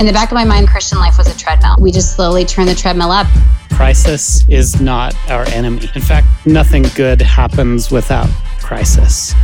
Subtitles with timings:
[0.00, 1.76] In the back of my mind, Christian life was a treadmill.
[1.78, 3.26] We just slowly turn the treadmill up.
[3.74, 5.90] Crisis is not our enemy.
[5.94, 9.34] In fact, nothing good happens without crisis.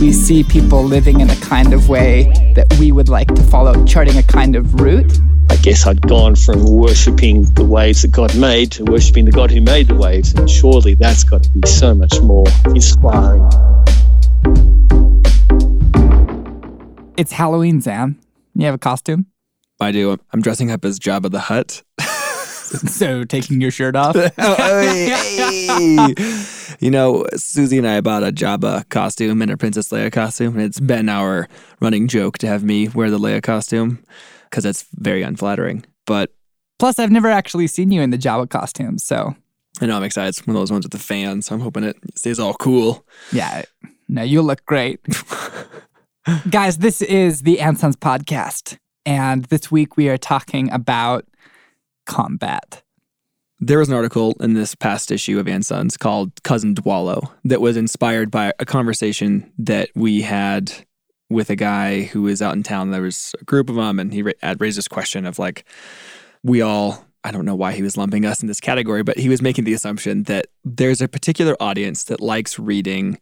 [0.00, 3.84] We see people living in a kind of way that we would like to follow,
[3.84, 5.18] charting a kind of route.
[5.50, 9.50] I guess I'd gone from worshipping the waves that God made to worshipping the God
[9.50, 13.46] who made the waves, and surely that's got to be so much more inspiring.
[17.18, 18.18] It's Halloween, Sam.
[18.58, 19.26] You have a costume?
[19.80, 20.18] I do.
[20.32, 21.84] I'm dressing up as Jabba the Hutt.
[22.00, 24.16] so taking your shirt off?
[24.38, 26.44] Oh, oh, hey, hey.
[26.80, 30.62] You know, Susie and I bought a Jabba costume and a Princess Leia costume, and
[30.64, 31.48] it's been our
[31.80, 34.02] running joke to have me wear the Leia costume
[34.50, 35.84] because it's very unflattering.
[36.04, 36.32] But
[36.80, 39.36] plus, I've never actually seen you in the Jabba costume, so
[39.80, 40.30] I know I'm excited.
[40.30, 41.46] It's one of those ones with the fans.
[41.46, 43.06] So I'm hoping it stays all cool.
[43.30, 43.62] Yeah,
[44.08, 44.98] no, you look great.
[46.50, 48.76] Guys, this is the Ansons podcast.
[49.06, 51.24] And this week we are talking about
[52.04, 52.82] combat.
[53.60, 57.78] There was an article in this past issue of Ansons called Cousin Dwallo that was
[57.78, 60.70] inspired by a conversation that we had
[61.30, 62.90] with a guy who was out in town.
[62.90, 65.64] There was a group of them, and he had raised this question of like,
[66.42, 69.30] we all, I don't know why he was lumping us in this category, but he
[69.30, 73.18] was making the assumption that there's a particular audience that likes reading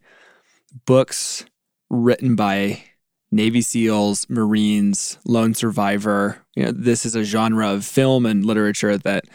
[0.85, 1.45] books
[1.89, 2.83] written by
[3.31, 6.39] Navy SEALs, Marines, lone survivor.
[6.55, 9.25] You know, this is a genre of film and literature that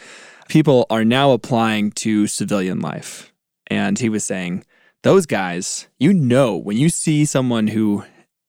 [0.48, 3.32] people are now applying to civilian life.
[3.68, 4.64] And he was saying,
[5.02, 8.04] those guys, you know, when you see someone who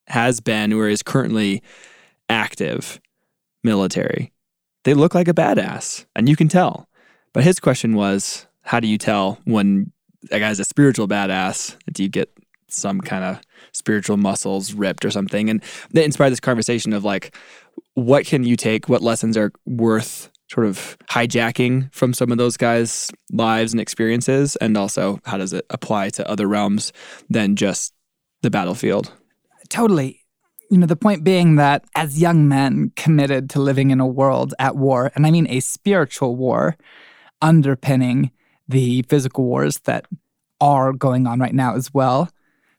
[0.08, 1.64] has been or is currently
[2.30, 3.00] active
[3.64, 4.32] military,
[4.84, 6.88] they look like a badass, and you can tell.
[7.34, 9.92] But his question was, how do you tell when
[10.32, 11.78] a guy's a spiritual badass?
[11.92, 12.30] Do you get
[12.74, 13.42] some kind of
[13.74, 15.50] spiritual muscles ripped or something.
[15.50, 17.36] And that inspired this conversation of like,
[17.94, 18.90] what can you take?
[18.90, 24.56] What lessons are worth sort of hijacking from some of those guys' lives and experiences?
[24.58, 26.94] And also, how does it apply to other realms
[27.30, 27.94] than just
[28.42, 29.12] the battlefield?
[29.70, 30.20] Totally.
[30.70, 34.54] You know, the point being that as young men committed to living in a world
[34.60, 36.78] at war, and I mean a spiritual war
[37.42, 38.32] underpinning
[38.68, 40.06] the physical wars that
[40.62, 42.30] are going on right now as well,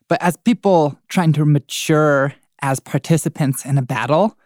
[0.07, 4.37] but as people trying to mature as participants in a battle,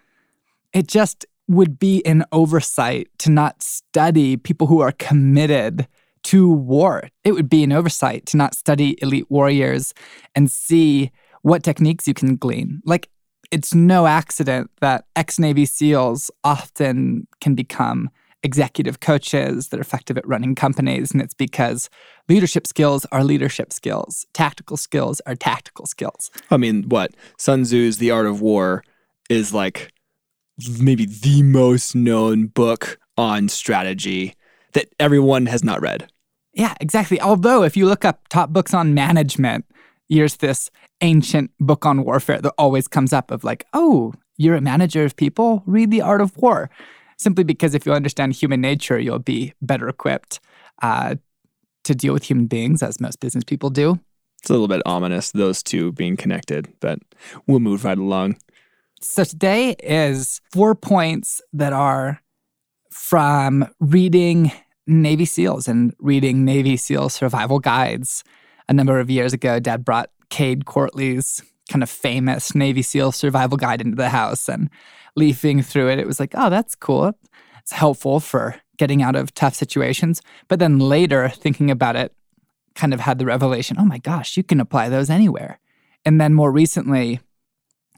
[0.74, 5.88] it just would be an oversight to not study people who are committed
[6.24, 7.09] to war.
[7.24, 9.94] It would be an oversight to not study elite warriors
[10.36, 11.12] and see
[11.42, 12.81] what techniques you can glean.
[12.86, 13.09] Like,
[13.52, 18.09] it's no accident that ex Navy SEALs often can become
[18.44, 21.12] executive coaches that are effective at running companies.
[21.12, 21.90] And it's because
[22.28, 26.32] leadership skills are leadership skills, tactical skills are tactical skills.
[26.50, 27.12] I mean, what?
[27.38, 28.84] Sun Tzu's The Art of War
[29.30, 29.92] is like
[30.80, 34.36] maybe the most known book on strategy
[34.74, 36.10] that everyone has not read.
[36.54, 37.20] Yeah, exactly.
[37.22, 39.66] Although, if you look up top books on management,
[40.08, 40.70] here's this
[41.02, 45.16] ancient book on warfare that always comes up of like, oh, you're a manager of
[45.16, 45.64] people?
[45.66, 46.70] Read The Art of War
[47.19, 50.40] simply because if you understand human nature, you'll be better equipped
[50.81, 51.16] uh,
[51.84, 54.00] to deal with human beings, as most business people do.
[54.41, 57.00] It's a little bit ominous, those two being connected, but
[57.46, 58.38] we'll move right along.
[59.02, 62.22] So today is four points that are
[62.91, 64.52] from reading
[64.88, 68.24] Navy SEALs and reading Navy SEAL survival guides.
[68.68, 73.57] A number of years ago, Dad brought Cade Courtley's kind of famous Navy SEAL survival
[73.57, 74.50] guide into the house.
[74.50, 74.69] And
[75.16, 77.13] leafing through it, it was like, oh, that's cool.
[77.59, 80.22] It's helpful for getting out of tough situations.
[80.47, 82.13] But then later, thinking about it,
[82.75, 85.59] kind of had the revelation oh my gosh, you can apply those anywhere.
[86.06, 87.19] And then more recently,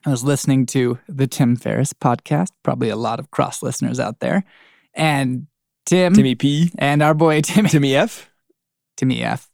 [0.06, 4.20] I was listening to the Tim Ferriss podcast, probably a lot of cross listeners out
[4.20, 4.44] there.
[4.96, 5.46] And
[5.86, 8.30] Tim, Timmy P, and our boy Timmy, Timmy F,
[8.98, 9.51] Timmy F.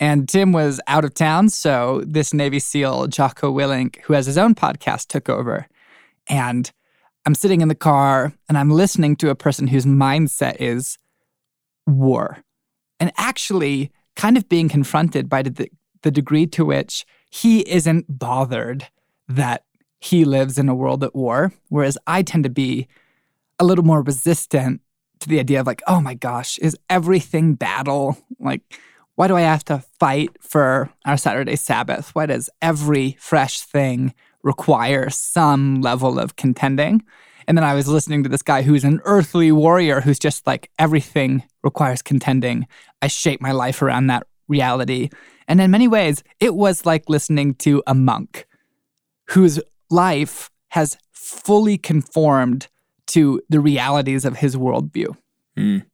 [0.00, 4.38] And Tim was out of town, so this Navy SEAL, Jocko Willink, who has his
[4.38, 5.66] own podcast, took over.
[6.26, 6.72] And
[7.26, 10.96] I'm sitting in the car and I'm listening to a person whose mindset is
[11.86, 12.38] war.
[12.98, 15.68] And actually, kind of being confronted by the,
[16.02, 18.88] the degree to which he isn't bothered
[19.28, 19.64] that
[20.00, 22.88] he lives in a world at war, whereas I tend to be
[23.58, 24.80] a little more resistant
[25.20, 28.16] to the idea of like, oh my gosh, is everything battle?
[28.38, 28.62] Like,
[29.16, 32.14] why do I have to fight for our Saturday Sabbath?
[32.14, 37.02] Why does every fresh thing require some level of contending.
[37.46, 40.70] And then I was listening to this guy who's an earthly warrior who's just like
[40.78, 42.66] everything requires contending.
[43.02, 45.10] I shape my life around that reality.
[45.48, 48.46] And in many ways, it was like listening to a monk
[49.30, 49.60] whose
[49.90, 52.68] life has fully conformed
[53.08, 55.16] to the realities of his worldview.
[55.58, 55.84] Mm.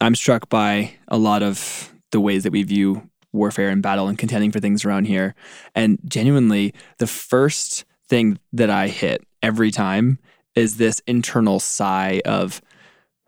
[0.00, 4.16] I'm struck by a lot of the ways that we view warfare and battle and
[4.16, 5.34] contending for things around here.
[5.74, 10.20] And genuinely, the first thing that I hit every time
[10.54, 12.62] is this internal sigh of,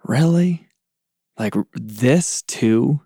[0.04, 0.68] really?
[1.36, 3.00] Like this too?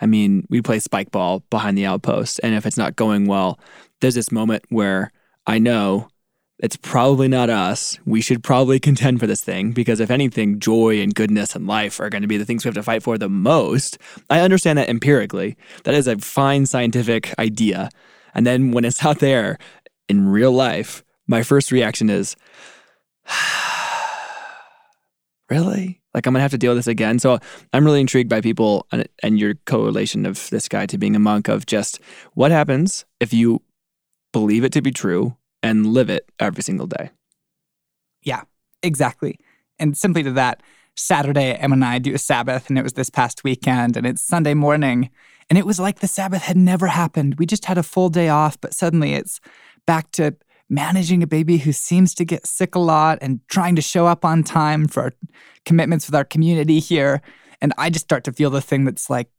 [0.00, 2.40] I mean, we play spike ball behind the outpost.
[2.42, 3.60] And if it's not going well,
[4.00, 5.12] there's this moment where
[5.46, 6.08] I know
[6.58, 7.98] it's probably not us.
[8.04, 12.00] We should probably contend for this thing because, if anything, joy and goodness and life
[12.00, 13.98] are going to be the things we have to fight for the most.
[14.28, 15.56] I understand that empirically.
[15.84, 17.90] That is a fine scientific idea.
[18.34, 19.58] And then when it's out there
[20.08, 22.34] in real life, my first reaction is,
[25.48, 26.00] really?
[26.12, 27.20] Like, I'm going to have to deal with this again.
[27.20, 27.38] So,
[27.72, 31.20] I'm really intrigued by people and, and your correlation of this guy to being a
[31.20, 32.00] monk of just
[32.34, 33.62] what happens if you
[34.32, 37.10] believe it to be true and live it every single day.
[38.22, 38.42] Yeah,
[38.82, 39.38] exactly.
[39.78, 40.62] And simply to that,
[40.96, 44.22] Saturday, Em and I do a Sabbath, and it was this past weekend, and it's
[44.22, 45.10] Sunday morning.
[45.48, 47.36] And it was like the Sabbath had never happened.
[47.38, 49.40] We just had a full day off, but suddenly it's
[49.86, 50.36] back to
[50.68, 54.24] managing a baby who seems to get sick a lot and trying to show up
[54.24, 55.12] on time for our
[55.64, 57.22] commitments with our community here.
[57.60, 59.30] And I just start to feel the thing that's like,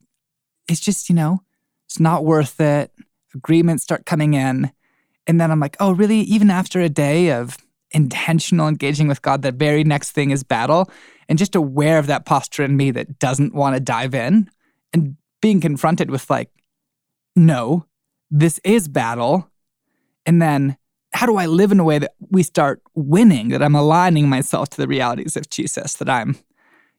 [0.67, 1.43] it's just, you know,
[1.87, 2.91] it's not worth it.
[3.35, 4.71] Agreements start coming in.
[5.29, 6.21] And then I'm like, oh, really?
[6.21, 7.55] Even after a day of
[7.91, 10.89] intentional engaging with God, the very next thing is battle.
[11.27, 14.49] And just aware of that posture in me that doesn't want to dive in
[14.91, 16.49] and being confronted with, like,
[17.35, 17.85] no,
[18.31, 19.47] this is battle.
[20.25, 20.75] And then
[21.13, 24.69] how do I live in a way that we start winning, that I'm aligning myself
[24.69, 26.39] to the realities of Jesus, that I'm,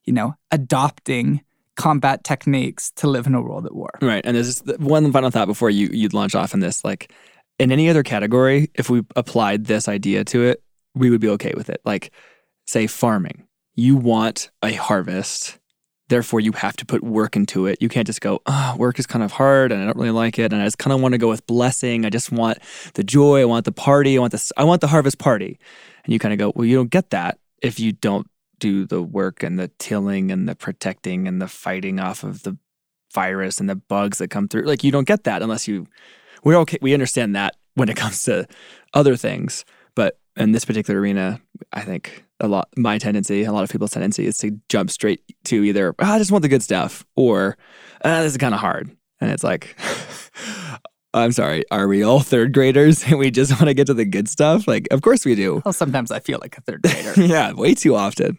[0.04, 1.42] you know, adopting
[1.74, 3.90] combat techniques to live in a world at war.
[4.00, 4.24] Right.
[4.24, 6.84] And there's one final thought before you you launch off in this.
[6.84, 7.12] Like
[7.60, 10.62] in any other category, if we applied this idea to it,
[10.94, 11.82] we would be okay with it.
[11.84, 12.10] Like,
[12.66, 13.46] say, farming.
[13.74, 15.58] You want a harvest,
[16.08, 17.76] therefore, you have to put work into it.
[17.82, 20.38] You can't just go, oh, work is kind of hard and I don't really like
[20.38, 20.54] it.
[20.54, 22.06] And I just kind of want to go with blessing.
[22.06, 22.58] I just want
[22.94, 23.42] the joy.
[23.42, 24.16] I want the party.
[24.16, 25.58] I want the, I want the harvest party.
[26.04, 28.26] And you kind of go, well, you don't get that if you don't
[28.58, 32.56] do the work and the tilling and the protecting and the fighting off of the
[33.12, 34.62] virus and the bugs that come through.
[34.62, 35.86] Like, you don't get that unless you
[36.44, 36.78] we're okay.
[36.80, 38.46] We understand that when it comes to
[38.94, 39.64] other things,
[39.94, 41.40] but in this particular arena,
[41.72, 45.22] I think a lot my tendency, a lot of people's tendency, is to jump straight
[45.44, 47.56] to either oh, I just want the good stuff or
[48.04, 48.90] ah, this is kind of hard,
[49.20, 49.76] and it's like.
[51.12, 54.04] I'm sorry, are we all third graders and we just want to get to the
[54.04, 54.68] good stuff?
[54.68, 55.60] Like, of course we do.
[55.64, 57.14] Well, sometimes I feel like a third grader.
[57.16, 58.38] yeah, way too often.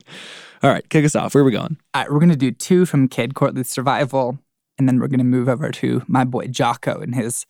[0.64, 1.36] All right, kick us off.
[1.36, 1.78] Where are we going?
[1.94, 4.40] All right, we're going to do two from Cade Courtley's Survival,
[4.78, 7.46] and then we're going to move over to my boy Jocko and his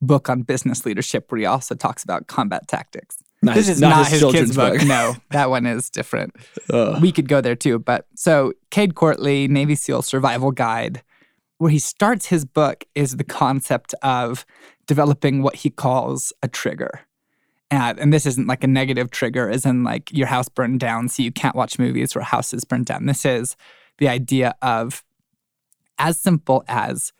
[0.00, 3.18] book on business leadership where he also talks about combat tactics.
[3.42, 4.78] Not this his, is not not, his his, kid's book.
[4.78, 4.88] book.
[4.88, 6.34] no, that one is different.
[6.70, 7.00] Ugh.
[7.00, 7.78] We could go there too.
[7.78, 11.02] But so Cade Courtley, Navy SEAL Survival Guide,
[11.58, 14.44] where he starts his book is the concept of
[14.86, 17.00] developing what he calls a trigger.
[17.70, 21.08] And, and this isn't like a negative trigger, as in like your house burned down,
[21.08, 23.06] so you can't watch movies or houses burned down.
[23.06, 23.56] This is
[23.98, 25.04] the idea of
[25.98, 27.12] as simple as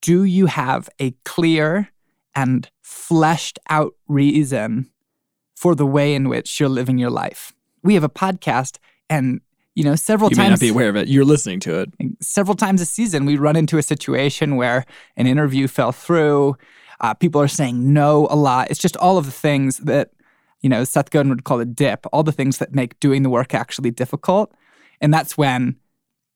[0.00, 1.88] do you have a clear
[2.38, 4.88] and fleshed out reason
[5.56, 7.52] for the way in which you're living your life.
[7.82, 8.78] We have a podcast,
[9.10, 9.40] and
[9.74, 11.08] you know, several You may times not be aware of it.
[11.08, 11.90] You're listening to it.
[12.20, 14.84] several times a season, we run into a situation where
[15.16, 16.56] an interview fell through.
[17.00, 18.70] Uh, people are saying no a lot.
[18.70, 20.10] It's just all of the things that,
[20.62, 23.30] you know, Seth Godin would call a dip, all the things that make doing the
[23.30, 24.52] work actually difficult.
[25.00, 25.76] And that's when,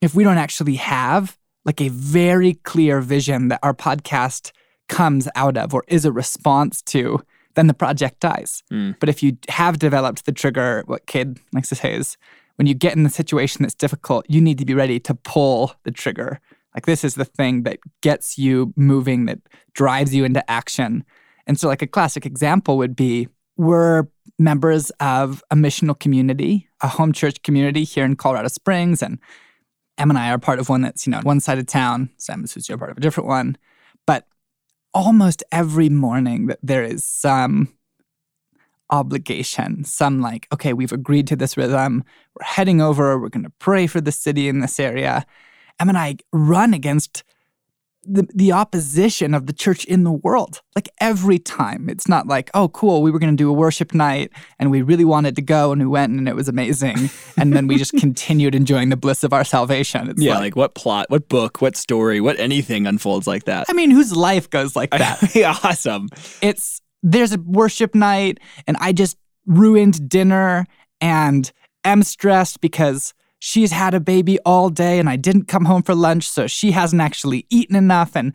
[0.01, 4.53] if we don't actually have like a very clear vision that our podcast
[4.93, 7.21] comes out of or is a response to,
[7.55, 8.63] then the project dies.
[8.71, 8.97] Mm.
[9.01, 12.17] But if you have developed the trigger, what Cade likes to say is
[12.57, 15.73] when you get in the situation that's difficult, you need to be ready to pull
[15.85, 16.41] the trigger.
[16.75, 19.39] Like this is the thing that gets you moving, that
[19.73, 21.05] drives you into action.
[21.47, 24.05] And so, like a classic example would be we're
[24.39, 29.03] members of a missional community, a home church community here in Colorado Springs.
[29.03, 29.19] And
[29.99, 32.11] Em and I are part of one that's, you know, one side of town.
[32.17, 33.57] Sam and Susie are part of a different one.
[34.95, 37.75] Almost every morning that there is some
[38.91, 42.05] obligation, some like, okay, we've agreed to this rhythm.
[42.35, 43.19] We're heading over.
[43.19, 45.25] We're going to pray for the city in this area.
[45.81, 47.25] And I run against
[48.05, 50.61] the, the opposition of the church in the world.
[50.75, 51.89] Like every time.
[51.89, 54.83] It's not like, oh, cool, we were going to do a worship night and we
[54.83, 57.11] really wanted to go and we went and it was amazing.
[57.37, 60.09] and then we just continued enjoying the bliss of our salvation.
[60.09, 63.67] It's Yeah, like, like what plot, what book, what story, what anything unfolds like that.
[63.69, 65.23] I mean, whose life goes like that?
[65.35, 66.09] yeah, awesome.
[66.41, 69.17] it's there's a worship night and I just
[69.47, 70.67] ruined dinner
[71.01, 71.51] and
[71.85, 73.13] am stressed because
[73.45, 76.71] she's had a baby all day and I didn't come home for lunch, so she
[76.71, 78.15] hasn't actually eaten enough.
[78.15, 78.35] And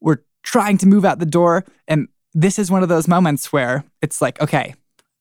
[0.00, 1.64] we're trying to move out the door.
[1.88, 4.76] And this is one of those moments where it's like, okay,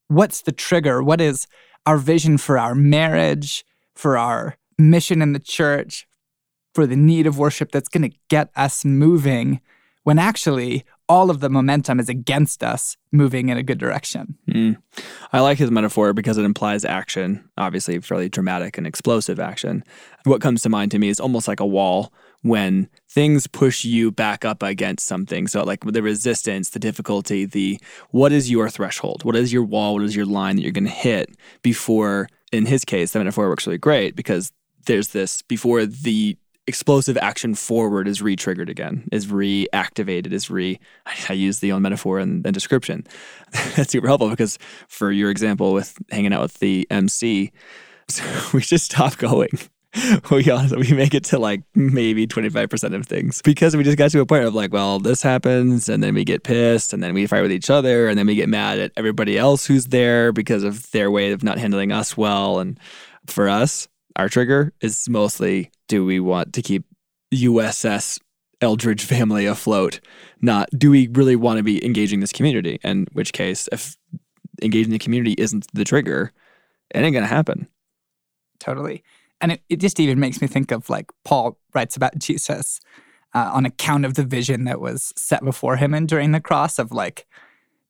[0.08, 1.02] what's the trigger?
[1.02, 1.48] What is
[1.88, 6.08] our vision for our marriage, for our mission in the church,
[6.76, 9.62] for the need of worship that's going to get us moving
[10.04, 14.38] when actually all of the momentum is against us moving in a good direction.
[14.50, 14.78] Mm.
[15.32, 19.84] I like his metaphor because it implies action, obviously, fairly dramatic and explosive action.
[20.24, 24.12] What comes to mind to me is almost like a wall when things push you
[24.12, 25.48] back up against something.
[25.48, 27.80] So, like the resistance, the difficulty, the
[28.12, 29.24] what is your threshold?
[29.24, 29.94] What is your wall?
[29.96, 33.50] What is your line that you're going to hit before, in his case, the metaphor
[33.50, 34.52] works really great because
[34.86, 40.80] there's this before the explosive action forward is re-triggered again, is reactivated, is re.
[41.30, 43.06] I use the own metaphor and, description.
[43.76, 47.52] That's super helpful because for your example with hanging out with the MC,
[48.54, 49.50] we just stop going.
[50.32, 54.10] we honestly, we make it to like maybe 25% of things because we just got
[54.12, 57.14] to a point of like, well, this happens and then we get pissed and then
[57.14, 60.32] we fight with each other and then we get mad at everybody else who's there
[60.32, 62.60] because of their way of not handling us well.
[62.60, 62.80] And
[63.28, 66.86] for us, our trigger is mostly do we want to keep
[67.32, 68.20] USS
[68.62, 70.00] Eldredge family afloat?
[70.42, 72.80] Not do we really want to be engaging this community?
[72.84, 73.96] In which case, if
[74.64, 76.32] engaging the community isn't the trigger,
[76.96, 77.68] it ain't gonna happen.
[78.60, 79.04] Totally.
[79.40, 82.80] And it, it just even makes me think of like Paul writes about Jesus
[83.36, 86.80] uh, on account of the vision that was set before him and during the cross
[86.80, 87.28] of like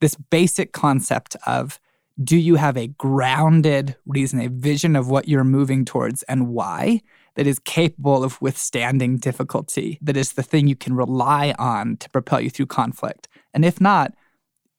[0.01, 1.79] this basic concept of
[2.21, 7.01] do you have a grounded reason, a vision of what you're moving towards and why
[7.35, 12.09] that is capable of withstanding difficulty, that is the thing you can rely on to
[12.09, 13.27] propel you through conflict?
[13.53, 14.13] And if not,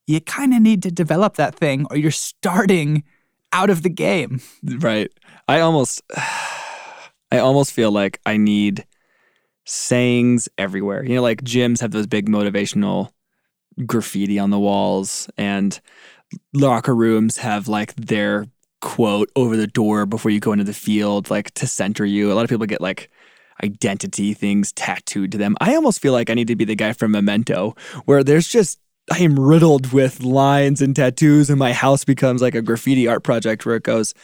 [0.07, 3.03] you kind of need to develop that thing or you're starting
[3.53, 4.41] out of the game.
[4.63, 5.11] Right.
[5.49, 6.03] I almost
[7.33, 8.87] I almost feel like I need
[9.65, 11.05] sayings everywhere.
[11.05, 13.11] You know, like gyms have those big motivational
[13.87, 15.81] graffiti on the walls and
[16.53, 18.47] locker rooms have like their
[18.81, 22.31] quote over the door before you go into the field, like to center you.
[22.31, 23.11] A lot of people get like
[23.63, 25.57] identity things tattooed to them.
[25.61, 27.75] I almost feel like I need to be the guy from Memento,
[28.05, 28.79] where there's just
[29.13, 33.23] I am riddled with lines and tattoos, and my house becomes like a graffiti art
[33.23, 34.15] project where it goes,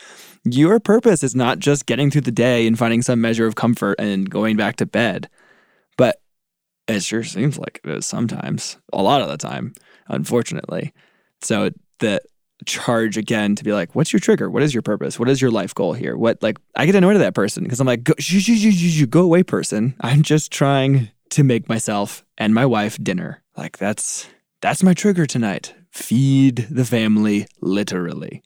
[0.44, 3.96] Your purpose is not just getting through the day and finding some measure of comfort
[3.98, 5.28] and going back to bed,
[5.98, 6.22] but
[6.88, 9.74] it sure seems like it is sometimes, a lot of the time,
[10.08, 10.92] unfortunately.
[11.42, 11.70] So
[12.00, 12.20] the
[12.66, 14.50] charge again to be like, what's your trigger?
[14.50, 15.18] What is your purpose?
[15.18, 16.16] What is your life goal here?
[16.16, 18.14] What like I get annoyed at that person because I'm like, go,
[19.06, 19.94] go away, person.
[20.00, 23.42] I'm just trying to make myself and my wife dinner.
[23.56, 24.28] Like that's
[24.60, 25.74] that's my trigger tonight.
[25.90, 28.42] Feed the family literally.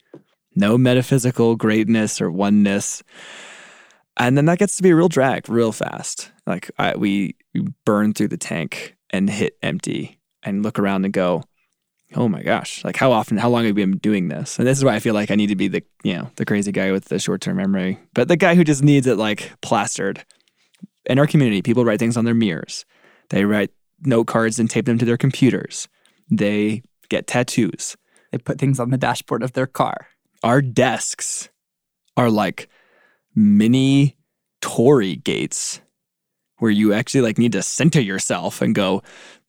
[0.55, 3.03] No metaphysical greatness or oneness.
[4.17, 6.31] And then that gets to be a real drag real fast.
[6.47, 7.37] Like I, we
[7.85, 11.43] burn through the tank and hit empty and look around and go,
[12.17, 14.59] oh my gosh, like how often, how long have we been doing this?
[14.59, 16.45] And this is why I feel like I need to be the, you know, the
[16.45, 19.53] crazy guy with the short term memory, but the guy who just needs it like
[19.61, 20.25] plastered.
[21.07, 22.87] In our community, people write things on their mirrors.
[23.31, 23.71] They write
[24.03, 25.89] note cards and tape them to their computers.
[26.31, 27.97] They get tattoos.
[28.33, 30.09] They put things on the dashboard of their car.
[30.43, 31.49] Our desks
[32.17, 32.69] are like
[33.35, 34.17] mini
[34.61, 35.81] torii gates
[36.59, 39.03] where you actually like need to center yourself and go,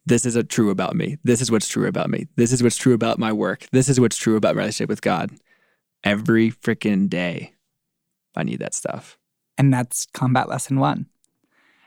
[0.06, 1.18] this isn't true about me.
[1.24, 2.28] This is what's true about me.
[2.36, 3.66] This is what's true about my work.
[3.72, 5.32] This is what's true about my relationship with God.
[6.04, 7.54] Every freaking day,
[8.36, 9.18] I need that stuff.
[9.58, 11.08] And that's combat lesson one.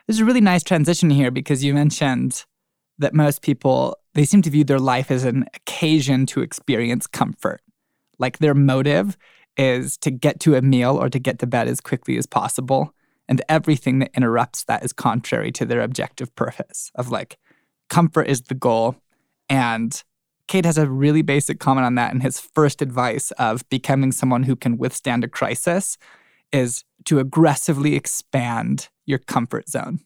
[0.06, 2.44] There's a really nice transition here because you mentioned
[2.98, 7.60] that most people they seem to view their life as an occasion to experience comfort.
[8.18, 9.16] Like their motive
[9.56, 12.92] is to get to a meal or to get to bed as quickly as possible.
[13.28, 17.38] And everything that interrupts that is contrary to their objective purpose of like,
[17.88, 18.96] comfort is the goal.
[19.48, 20.02] And
[20.46, 22.12] Cade has a really basic comment on that.
[22.12, 25.98] And his first advice of becoming someone who can withstand a crisis
[26.52, 30.00] is to aggressively expand your comfort zone.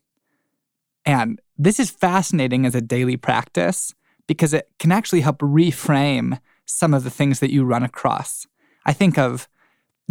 [1.05, 3.95] And this is fascinating as a daily practice
[4.27, 8.47] because it can actually help reframe some of the things that you run across.
[8.85, 9.49] I think of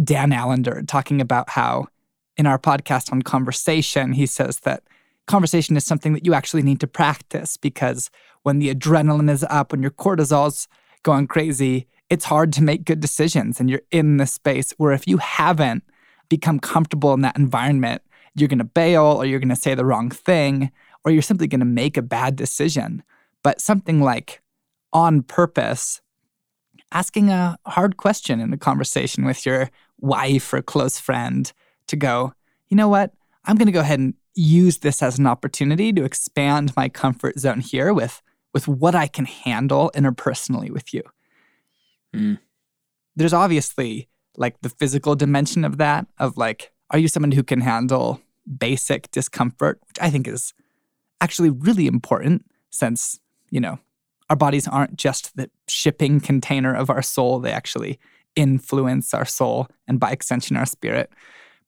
[0.02, 1.86] Dan Allender talking about how
[2.36, 4.82] in our podcast on conversation, he says that
[5.26, 8.10] conversation is something that you actually need to practice because
[8.42, 10.68] when the adrenaline is up, when your cortisol's
[11.02, 15.06] going crazy, it's hard to make good decisions and you're in this space where if
[15.06, 15.84] you haven't
[16.28, 18.02] become comfortable in that environment,
[18.34, 20.70] you're going to bail or you're going to say the wrong thing
[21.04, 23.02] or you're simply going to make a bad decision.
[23.42, 24.40] But something like
[24.92, 26.00] on purpose
[26.92, 31.52] asking a hard question in a conversation with your wife or close friend
[31.86, 32.34] to go,
[32.68, 33.12] you know what?
[33.44, 37.38] I'm going to go ahead and use this as an opportunity to expand my comfort
[37.38, 38.22] zone here with
[38.54, 41.02] with what I can handle interpersonally with you.
[42.14, 42.38] Mm.
[43.16, 47.62] There's obviously like the physical dimension of that of like are you someone who can
[47.62, 48.20] handle
[48.58, 50.52] basic discomfort, which I think is
[51.20, 53.20] actually really important since,
[53.50, 53.78] you know,
[54.28, 57.98] our bodies aren't just the shipping container of our soul, they actually
[58.34, 61.10] influence our soul and by extension our spirit.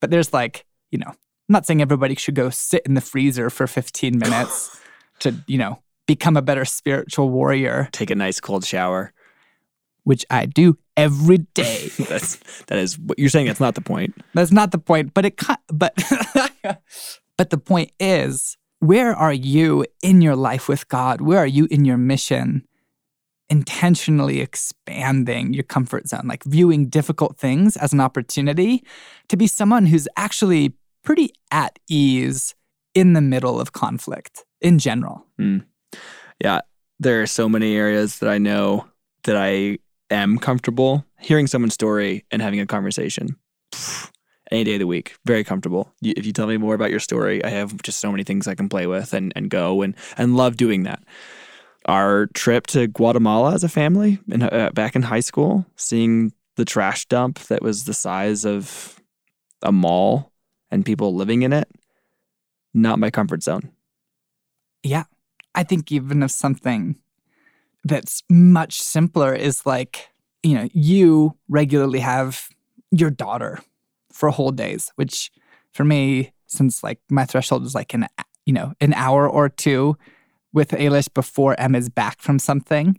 [0.01, 1.15] But there's like, you know,
[1.49, 4.81] I'm not saying everybody should go sit in the freezer for 15 minutes
[5.21, 9.13] to, you know, become a better spiritual warrior, Take a nice cold shower.
[10.05, 11.89] which I do every day.
[12.09, 13.47] That's that is what you're saying.
[13.47, 14.15] That's not the point.
[14.35, 15.95] That's not the point, but it but
[17.39, 21.21] but the point is, where are you in your life with God?
[21.21, 22.67] Where are you in your mission?
[23.51, 28.83] Intentionally expanding your comfort zone, like viewing difficult things as an opportunity
[29.29, 30.75] to be someone who's actually
[31.05, 32.55] pretty at ease
[32.95, 35.27] in the middle of conflict in general.
[36.43, 36.61] Yeah,
[36.99, 38.89] there are so many areas that I know
[39.25, 39.79] that I
[40.11, 43.37] am comfortable hearing someone's story and having a conversation.
[44.51, 45.91] Any day of the week, very comfortable.
[46.03, 48.55] If you tell me more about your story, I have just so many things I
[48.55, 51.03] can play with and, and go and and love doing that.
[51.87, 56.65] Our trip to Guatemala as a family, in, uh, back in high school, seeing the
[56.67, 59.01] trash dump that was the size of
[59.63, 60.31] a mall
[60.75, 61.71] and people living in it,
[62.75, 63.71] not my comfort zone.
[64.83, 65.05] Yeah.
[65.55, 66.97] I think even if something
[67.85, 70.09] that's much simpler is like,
[70.43, 72.49] you know, you regularly have
[72.91, 73.61] your daughter
[74.13, 75.31] for whole days, which
[75.73, 78.07] for me, since like my threshold is like an,
[78.45, 79.97] you know, an hour or two
[80.53, 82.99] with Ailish before Emma's back from something,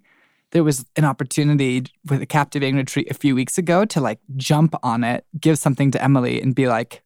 [0.51, 4.75] there was an opportunity with a captivating retreat a few weeks ago to like jump
[4.81, 7.01] on it, give something to Emily and be like,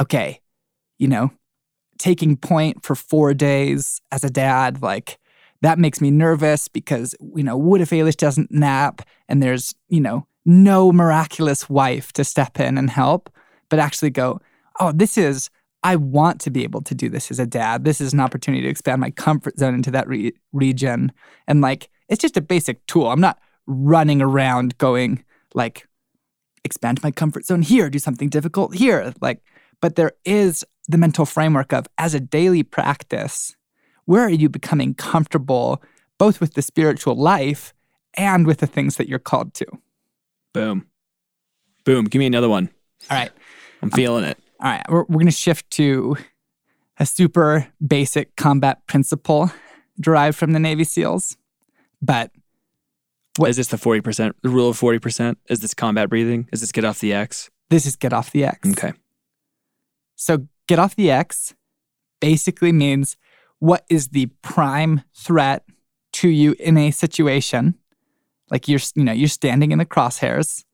[0.00, 0.40] okay,
[0.98, 1.30] you know,
[1.98, 5.18] taking point for four days as a dad, like
[5.62, 10.00] that makes me nervous because, you know, what if Ailish doesn't nap and there's, you
[10.00, 13.28] know, no miraculous wife to step in and help,
[13.68, 14.40] but actually go,
[14.80, 15.50] oh, this is,
[15.82, 17.84] I want to be able to do this as a dad.
[17.84, 21.12] This is an opportunity to expand my comfort zone into that re- region.
[21.46, 23.08] And like, it's just a basic tool.
[23.08, 25.86] I'm not running around going, like,
[26.64, 29.12] expand my comfort zone here, do something difficult here.
[29.20, 29.42] Like,
[29.80, 33.56] but there is the mental framework of as a daily practice,
[34.06, 35.82] where are you becoming comfortable
[36.18, 37.72] both with the spiritual life
[38.14, 39.66] and with the things that you're called to?
[40.52, 40.86] Boom.
[41.84, 42.06] Boom.
[42.06, 42.70] Give me another one.
[43.10, 43.30] All right.
[43.82, 44.38] I'm feeling it.
[44.60, 44.82] All right.
[44.88, 46.16] We're, we're going to shift to
[46.98, 49.52] a super basic combat principle
[50.00, 51.36] derived from the Navy SEALs.
[52.02, 52.32] But
[53.36, 55.36] What- Is this the 40%, the rule of 40%?
[55.48, 56.48] Is this combat breathing?
[56.52, 57.50] Is this get off the X?
[57.70, 58.68] this is get off the X.
[58.70, 58.92] Okay.
[60.18, 61.54] So get off the X
[62.20, 63.16] basically means
[63.60, 65.64] what is the prime threat
[66.14, 67.76] to you in a situation?
[68.50, 70.64] Like you're, you know, you're standing in the crosshairs,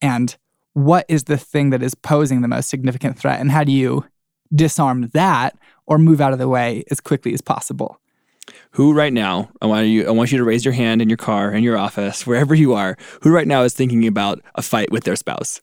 [0.00, 0.36] and
[0.72, 4.04] what is the thing that is posing the most significant threat, and how do you
[4.54, 8.00] disarm that or move out of the way as quickly as possible?
[8.72, 11.18] Who right now, I want you I want you to raise your hand in your
[11.18, 14.90] car, in your office, wherever you are, who right now is thinking about a fight
[14.90, 15.60] with their spouse?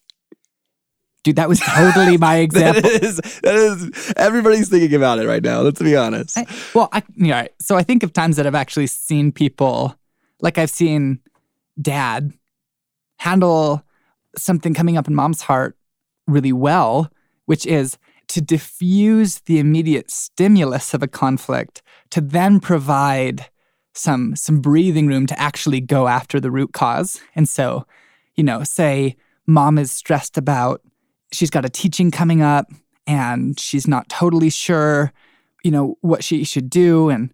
[1.26, 2.86] Dude, that was totally my example.
[2.86, 5.62] is that is everybody's thinking about it right now.
[5.62, 6.38] Let's be honest.
[6.38, 7.52] I- well, I, right.
[7.60, 9.96] So I think of times that I've actually seen people,
[10.40, 11.20] like I've seen
[11.82, 12.32] dad
[13.18, 13.84] handle
[14.38, 15.76] something coming up in mom's heart
[16.28, 17.12] really well,
[17.46, 23.48] which is to diffuse the immediate stimulus of a conflict, to then provide
[23.96, 27.20] some some breathing room to actually go after the root cause.
[27.34, 27.88] And so,
[28.36, 29.16] you know, say
[29.48, 30.82] mom is stressed about
[31.36, 32.72] she's got a teaching coming up
[33.06, 35.14] and she's not totally sure
[35.66, 37.10] you know, what she should do.
[37.10, 37.34] And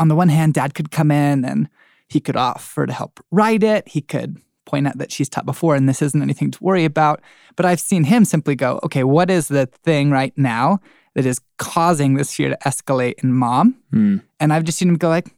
[0.00, 1.68] on the one hand, dad could come in and
[2.08, 3.86] he could offer to help write it.
[3.86, 7.22] He could point out that she's taught before and this isn't anything to worry about.
[7.54, 10.80] But I've seen him simply go, okay, what is the thing right now
[11.14, 13.76] that is causing this fear to escalate in mom?
[13.92, 14.18] Hmm.
[14.40, 15.28] And I've just seen him go like,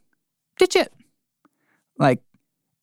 [0.57, 0.91] ditch it.
[1.99, 2.21] Like,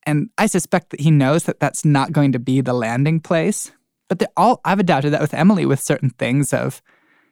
[0.07, 3.73] and I suspect that he knows that that's not going to be the landing place.
[4.09, 6.83] But they're all, I've adapted that with Emily with certain things of,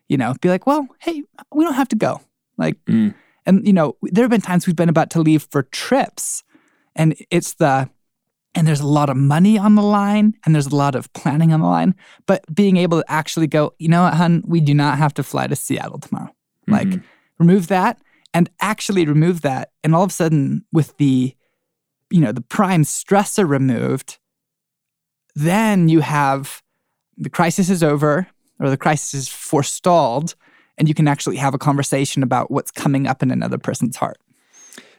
[0.09, 1.23] you know, be like, well, hey,
[1.55, 2.21] we don't have to go.
[2.59, 3.15] Like, Mm.
[3.47, 6.43] and you know, there have been times we've been about to leave for trips,
[6.95, 7.89] and it's the,
[8.55, 11.53] and there's a lot of money on the line, and there's a lot of planning
[11.53, 11.95] on the line.
[12.27, 15.23] But being able to actually go, you know what, hun, we do not have to
[15.23, 16.31] fly to Seattle tomorrow.
[16.67, 17.03] Like, Mhm.
[17.39, 18.01] remove that,
[18.35, 21.35] and actually remove that, and all of a sudden, with the,
[22.11, 24.19] you know, the prime stressor removed,
[25.35, 26.63] then you have
[27.17, 28.27] the crisis is over
[28.59, 30.35] or the crisis is forestalled,
[30.79, 34.19] and you can actually have a conversation about what's coming up in another person's heart.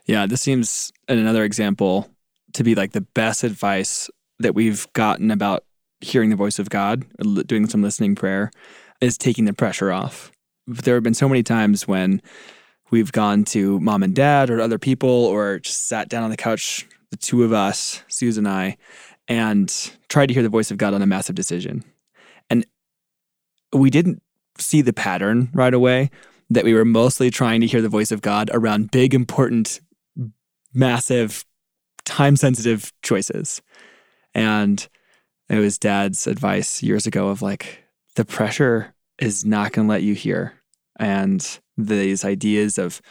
[0.06, 2.10] Yeah, this seems another example
[2.54, 5.66] to be like the best advice that we've gotten about
[6.00, 7.06] hearing the voice of God,
[7.48, 8.52] doing some listening prayer,
[9.02, 10.32] is taking the pressure off.
[10.68, 12.22] There have been so many times when
[12.90, 16.38] we've gone to mom and dad or other people or just sat down on the
[16.38, 18.78] couch, the two of us, Susan and I,
[19.28, 21.84] and tried to hear the voice of God on a massive decision.
[22.50, 22.66] And
[23.74, 24.22] we didn't
[24.58, 26.10] see the pattern right away
[26.50, 29.82] that we were mostly trying to hear the voice of God around big, important,
[30.74, 31.46] massive,
[32.06, 33.62] time sensitive choices.
[34.34, 34.88] And
[35.50, 37.84] it was dad's advice years ago of like,
[38.16, 40.54] the pressure is not going to let you hear.
[41.00, 43.02] And these ideas of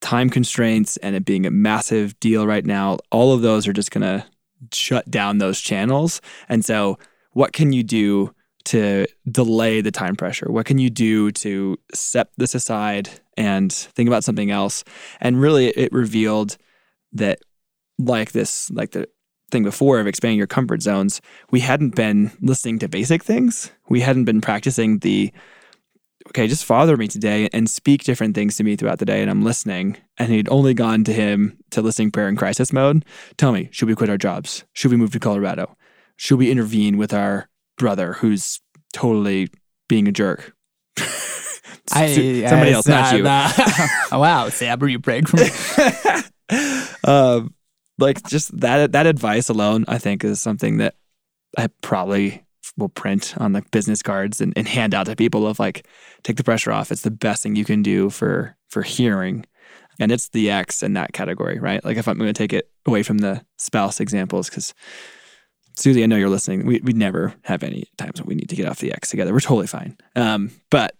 [0.00, 3.90] time constraints and it being a massive deal right now, all of those are just
[3.90, 4.26] going to
[4.72, 6.20] shut down those channels.
[6.48, 6.98] And so,
[7.32, 8.34] what can you do
[8.66, 10.46] to delay the time pressure?
[10.50, 14.84] What can you do to set this aside and think about something else?
[15.20, 16.56] And really, it revealed
[17.12, 17.40] that,
[17.98, 19.08] like this, like the
[19.50, 23.72] thing before of expanding your comfort zones, we hadn't been listening to basic things.
[23.88, 25.32] We hadn't been practicing the
[26.30, 29.22] okay, just father me today and speak different things to me throughout the day.
[29.22, 29.96] And I'm listening.
[30.18, 33.04] And he'd only gone to him to listening prayer in crisis mode.
[33.36, 34.64] Tell me, should we quit our jobs?
[34.72, 35.76] Should we move to Colorado?
[36.16, 38.60] Should we intervene with our brother who's
[38.92, 39.48] totally
[39.88, 40.54] being a jerk?
[41.92, 43.24] I, Somebody I, else, not you.
[43.26, 45.48] oh, wow, Sam, are you praying for me?
[47.04, 47.54] um,
[47.98, 50.94] like just that that advice alone, I think, is something that
[51.56, 52.44] I probably
[52.76, 55.86] will print on the business cards and, and hand out to people of like,
[56.22, 56.92] take the pressure off.
[56.92, 59.46] It's the best thing you can do for for hearing.
[59.98, 61.82] And it's the X in that category, right?
[61.82, 64.74] Like if I'm going to take it away from the spouse examples, because
[65.76, 66.64] Susie, I know you're listening.
[66.66, 69.32] We we never have any times when we need to get off the X together.
[69.32, 69.96] We're totally fine.
[70.16, 70.94] Um, but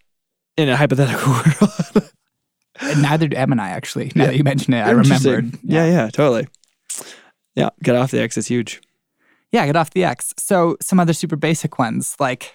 [0.55, 2.11] in a hypothetical world,
[2.97, 4.11] neither do Em and I actually.
[4.15, 4.31] Now Yeah.
[4.31, 5.57] that you mention it, I remembered.
[5.63, 6.47] Yeah, yeah, totally.
[7.55, 8.81] Yeah, get off the X is huge.
[9.51, 10.33] Yeah, get off the X.
[10.37, 12.53] So, some other super basic ones like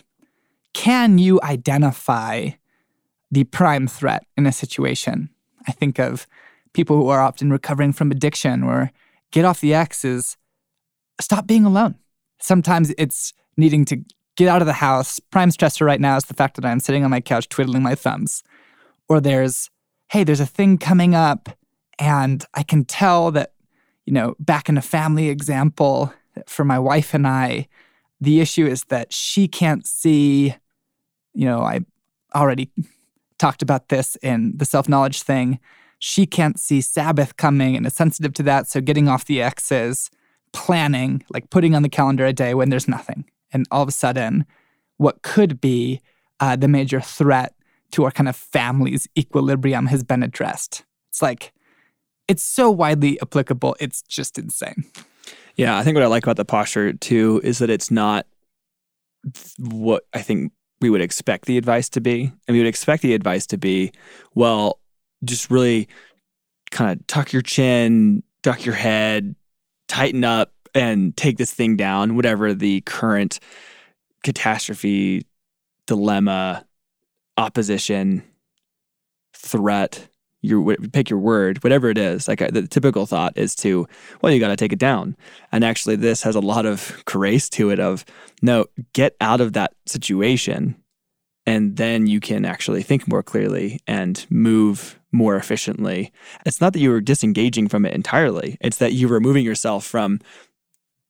[0.74, 2.50] can you identify
[3.30, 5.28] the prime threat in a situation?
[5.66, 6.26] I think of
[6.72, 8.90] people who are often recovering from addiction or
[9.32, 10.36] get off the X is
[11.20, 11.96] stop being alone.
[12.42, 13.96] Sometimes it's needing to
[14.36, 15.20] get out of the house.
[15.20, 17.94] Prime stressor right now is the fact that I'm sitting on my couch twiddling my
[17.94, 18.42] thumbs.
[19.08, 19.70] Or there's,
[20.10, 21.50] hey, there's a thing coming up,
[21.98, 23.52] and I can tell that,
[24.06, 26.12] you know, back in a family example,
[26.46, 27.68] for my wife and I,
[28.20, 30.54] the issue is that she can't see,
[31.34, 31.80] you know, I
[32.34, 32.70] already
[33.38, 35.58] talked about this in the self knowledge thing.
[35.98, 38.68] She can't see Sabbath coming and is sensitive to that.
[38.68, 40.10] So getting off the X's,
[40.52, 43.24] planning, like putting on the calendar a day when there's nothing.
[43.52, 44.46] And all of a sudden,
[44.96, 46.00] what could be
[46.40, 47.54] uh, the major threat
[47.92, 50.84] to our kind of family's equilibrium has been addressed.
[51.10, 51.52] It's like,
[52.26, 53.76] it's so widely applicable.
[53.78, 54.84] It's just insane.
[55.56, 58.26] Yeah, I think what I like about the posture too is that it's not
[59.58, 62.32] what I think we would expect the advice to be.
[62.48, 63.92] And we would expect the advice to be,
[64.34, 64.80] well,
[65.24, 65.88] just really
[66.70, 69.36] kind of tuck your chin, duck your head,
[69.92, 73.38] tighten up, and take this thing down, whatever the current
[74.24, 75.26] catastrophe,
[75.86, 76.64] dilemma,
[77.36, 78.22] opposition,
[79.34, 80.08] threat,
[80.40, 82.26] your pick your word, whatever it is.
[82.26, 83.86] Like the typical thought is to,
[84.22, 85.14] well, you got to take it down.
[85.52, 87.78] And actually, this has a lot of grace to it.
[87.78, 88.06] Of
[88.40, 90.74] no, get out of that situation,
[91.44, 96.12] and then you can actually think more clearly and move more efficiently.
[96.44, 98.56] It's not that you were disengaging from it entirely.
[98.60, 100.20] It's that you were moving yourself from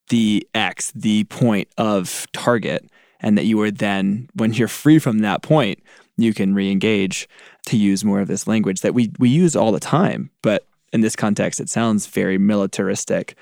[0.09, 5.21] the X, the point of target, and that you were then, when you're free from
[5.21, 5.79] that point,
[6.17, 7.29] you can re-engage
[7.67, 10.31] to use more of this language that we we use all the time.
[10.43, 13.37] But in this context, it sounds very militaristic.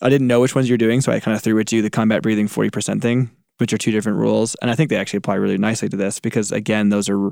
[0.00, 1.90] I didn't know which ones you're doing, so I kind of threw at you the
[1.90, 4.54] combat breathing 40% thing, which are two different rules.
[4.56, 7.30] And I think they actually apply really nicely to this because again, those are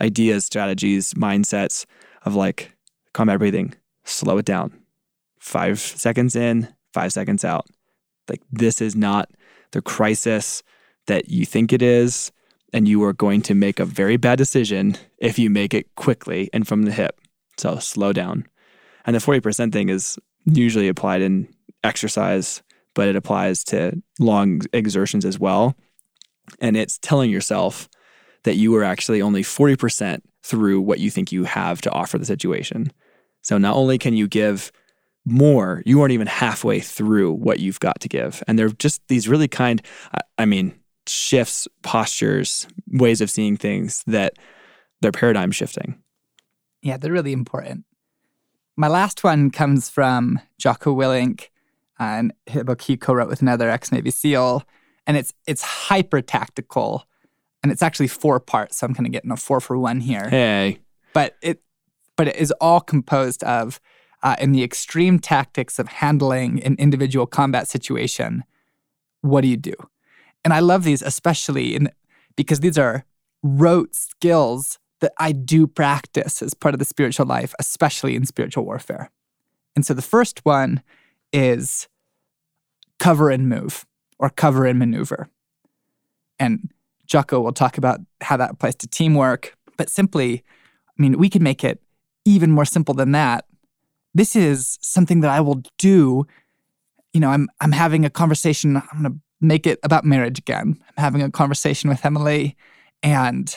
[0.00, 1.86] ideas, strategies, mindsets
[2.24, 2.76] of like
[3.12, 4.72] combat breathing, slow it down.
[5.38, 7.66] Five seconds in, five seconds out.
[8.28, 9.30] Like this is not
[9.72, 10.62] the crisis
[11.06, 12.32] that you think it is
[12.72, 16.50] and you are going to make a very bad decision if you make it quickly
[16.52, 17.20] and from the hip.
[17.56, 18.46] So slow down.
[19.06, 21.48] And the 40% thing is usually applied in
[21.84, 22.62] exercise,
[22.94, 25.76] but it applies to long exertions as well.
[26.60, 27.88] And it's telling yourself
[28.44, 32.24] that you are actually only 40% through what you think you have to offer the
[32.24, 32.92] situation.
[33.42, 34.70] So not only can you give
[35.24, 38.42] more, you aren't even halfway through what you've got to give.
[38.46, 39.82] And they're just these really kind,
[40.38, 44.34] I, mean, shifts, postures, ways of seeing things that
[45.00, 46.02] they're paradigm shifting.
[46.82, 47.84] Yeah, they're really important.
[48.76, 51.48] My last one comes from Jocko Willink
[51.98, 54.64] and a book he co-wrote with another ex-Navy SEAL,
[55.06, 57.04] and it's it's hyper tactical,
[57.64, 58.76] and it's actually four parts.
[58.76, 60.28] So I'm kind of getting a four for one here.
[60.28, 60.80] Hey,
[61.14, 61.62] but it
[62.14, 63.80] but it is all composed of
[64.22, 68.44] uh, in the extreme tactics of handling an individual combat situation.
[69.22, 69.72] What do you do?
[70.44, 71.90] And I love these, especially in
[72.36, 73.06] because these are
[73.42, 78.66] rote skills that I do practice as part of the spiritual life, especially in spiritual
[78.66, 79.10] warfare.
[79.74, 80.82] And so the first one
[81.32, 81.88] is
[82.98, 83.86] cover and move
[84.18, 85.30] or cover and maneuver.
[86.38, 86.70] And
[87.06, 90.42] Jocko will talk about how that applies to teamwork, but simply,
[90.88, 91.80] I mean, we can make it
[92.24, 93.44] even more simple than that.
[94.14, 96.26] This is something that I will do.
[97.12, 98.76] You know, I'm I'm having a conversation.
[98.76, 100.80] I'm to make it about marriage again.
[100.96, 102.56] I'm having a conversation with Emily,
[103.02, 103.54] and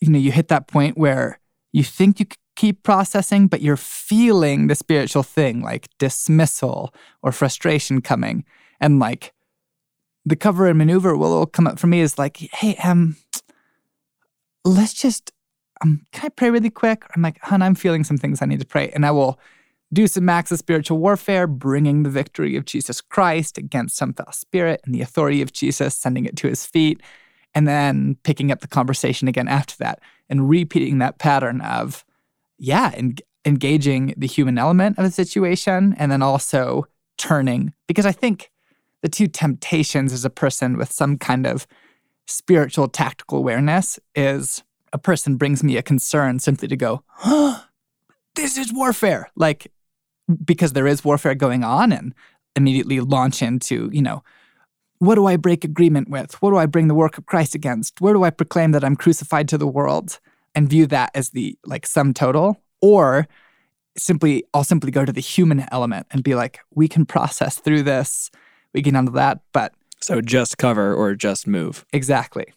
[0.00, 1.40] you know, you hit that point where
[1.72, 2.26] you think you
[2.56, 8.44] keep processing, but you're feeling the spiritual thing like dismissal or frustration coming.
[8.80, 9.32] And like
[10.24, 13.16] the cover and maneuver will all come up for me is like, hey, um,
[14.64, 15.32] let's just,
[15.82, 17.04] um, can I pray really quick?
[17.14, 18.90] I'm like, hun, I'm feeling some things I need to pray.
[18.94, 19.38] And I will
[19.92, 24.32] do some acts of spiritual warfare, bringing the victory of Jesus Christ against some foul
[24.32, 27.02] spirit and the authority of Jesus, sending it to his feet
[27.54, 32.04] and then picking up the conversation again after that and repeating that pattern of,
[32.58, 36.86] yeah, en- engaging the human element of the situation and then also
[37.18, 37.72] turning.
[37.86, 38.50] Because I think
[39.04, 41.66] the two temptations as a person with some kind of
[42.26, 44.64] spiritual tactical awareness is
[44.94, 47.04] a person brings me a concern simply to go,
[48.34, 49.30] this is warfare.
[49.36, 49.70] Like,
[50.42, 52.14] because there is warfare going on and
[52.56, 54.22] immediately launch into, you know,
[55.00, 56.40] what do I break agreement with?
[56.40, 58.00] What do I bring the work of Christ against?
[58.00, 60.18] Where do I proclaim that I'm crucified to the world
[60.54, 62.62] and view that as the like sum total?
[62.80, 63.28] Or
[63.98, 67.82] simply, I'll simply go to the human element and be like, we can process through
[67.82, 68.30] this,
[68.74, 69.40] we can handle that.
[69.52, 71.86] But so just cover or just move.
[71.92, 72.52] Exactly.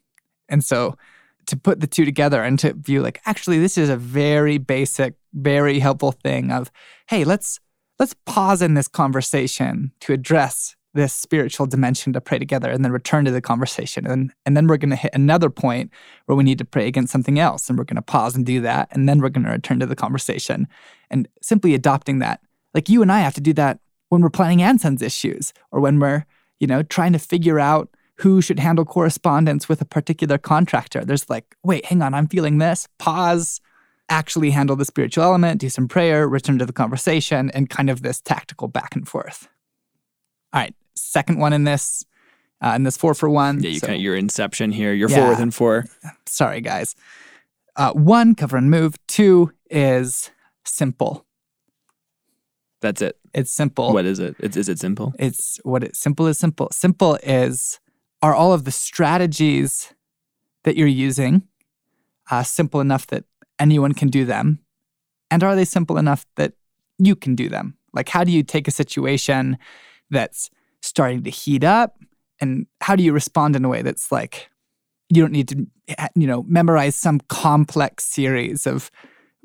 [0.49, 0.97] And so
[1.45, 5.13] to put the two together and to view like, actually, this is a very basic,
[5.33, 6.71] very helpful thing of,
[7.07, 7.59] hey, let's
[7.99, 12.91] let's pause in this conversation to address this spiritual dimension to pray together and then
[12.91, 14.05] return to the conversation.
[14.07, 15.91] And, and then we're going to hit another point
[16.25, 17.69] where we need to pray against something else.
[17.69, 18.89] And we're going to pause and do that.
[18.91, 20.67] And then we're going to return to the conversation
[21.09, 22.41] and simply adopting that.
[22.73, 25.99] Like you and I have to do that when we're planning Anson's issues or when
[25.99, 26.25] we're,
[26.59, 31.05] you know, trying to figure out who should handle correspondence with a particular contractor.
[31.05, 32.87] There's like, wait, hang on, I'm feeling this.
[32.97, 33.61] Pause,
[34.09, 38.01] actually handle the spiritual element, do some prayer, return to the conversation, and kind of
[38.01, 39.47] this tactical back and forth.
[40.53, 42.05] All right, second one in this,
[42.61, 43.61] uh, in this four for one.
[43.61, 44.93] Yeah, you so, kind of your inception here.
[44.93, 45.85] You're yeah, four within four.
[46.25, 46.95] Sorry, guys.
[47.75, 48.95] Uh, one, cover and move.
[49.07, 50.31] Two is
[50.65, 51.23] simple.
[52.81, 53.19] That's it.
[53.33, 53.93] It's simple.
[53.93, 54.35] What is it?
[54.39, 55.13] It's, is it simple?
[55.19, 56.69] It's what it simple is simple.
[56.71, 57.79] Simple is
[58.21, 59.93] are all of the strategies
[60.63, 61.43] that you're using
[62.31, 63.25] uh, simple enough that
[63.59, 64.59] anyone can do them,
[65.31, 66.53] and are they simple enough that
[66.97, 67.77] you can do them?
[67.93, 69.57] Like, how do you take a situation
[70.09, 70.49] that's
[70.81, 71.97] starting to heat up
[72.39, 74.49] and how do you respond in a way that's like
[75.09, 75.67] you don't need to
[76.15, 78.91] you know memorize some complex series of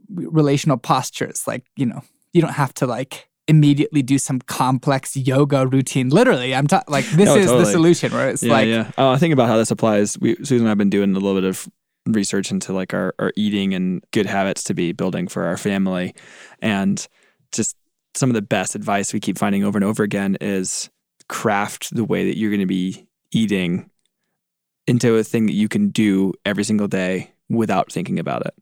[0.09, 5.67] relational postures like you know you don't have to like immediately do some complex yoga
[5.67, 7.65] routine literally i'm talking like this no, is totally.
[7.65, 10.35] the solution where it's yeah, like yeah oh, i think about how this applies we
[10.37, 11.69] susan and i've been doing a little bit of
[12.07, 16.15] research into like our, our eating and good habits to be building for our family
[16.61, 17.07] and
[17.53, 17.77] just
[18.15, 20.91] some of the best advice we keep finding over and over again is
[21.29, 23.91] craft the way that you're going to be eating
[24.87, 28.55] into a thing that you can do every single day without thinking about it.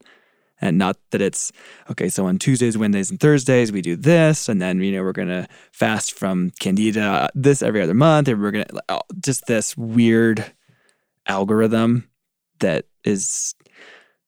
[0.61, 1.53] And not that it's
[1.91, 4.49] okay, so on Tuesdays, Wednesdays, and Thursdays, we do this.
[4.49, 8.29] And then, you know, we're to fast from candida this every other month.
[8.29, 10.53] And we're to oh, uh, just this weird
[11.27, 12.09] algorithm
[12.59, 13.55] that is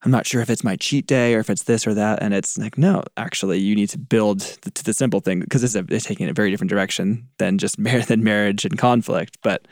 [0.04, 2.22] I'm not sure if it's my cheat day or if it's this or that.
[2.22, 5.76] And it's like, no, actually, you need to build to the simple thing because it's,
[5.76, 9.38] it's taking a very different direction than just mar- than marriage and conflict.
[9.42, 9.68] But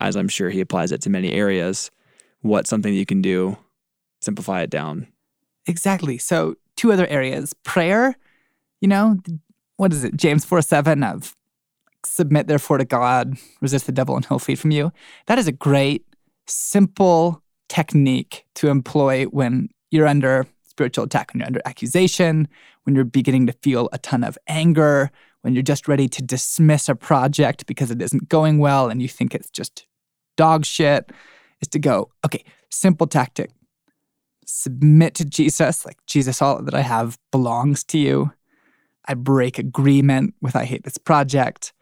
[0.00, 1.90] as I'm sure he applies it to many areas,
[2.40, 3.58] what's something that you can do?
[4.22, 5.06] Simplify it down.
[5.66, 6.18] Exactly.
[6.18, 8.16] So, two other areas prayer,
[8.80, 9.18] you know,
[9.76, 10.16] what is it?
[10.16, 11.34] James 4 7 of
[12.06, 14.92] submit therefore to God, resist the devil, and he'll flee from you.
[15.26, 16.04] That is a great,
[16.46, 22.48] simple technique to employ when you're under spiritual attack, when you're under accusation,
[22.82, 25.10] when you're beginning to feel a ton of anger,
[25.42, 29.08] when you're just ready to dismiss a project because it isn't going well and you
[29.08, 29.86] think it's just
[30.36, 31.10] dog shit,
[31.60, 33.50] is to go, okay, simple tactic.
[34.46, 38.32] Submit to Jesus, like Jesus, all that I have belongs to you.
[39.06, 41.72] I break agreement with I hate this project,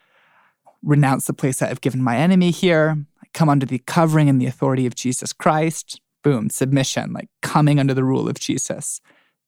[0.83, 3.05] renounce the place that I've given my enemy here.
[3.22, 6.01] I come under the covering and the authority of Jesus Christ.
[6.22, 9.01] Boom, submission, like coming under the rule of Jesus,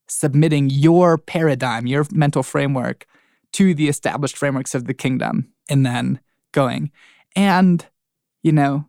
[0.09, 3.07] submitting your paradigm, your mental framework
[3.53, 6.20] to the established frameworks of the kingdom, and then
[6.53, 6.90] going.
[7.37, 7.87] And,
[8.42, 8.87] you know,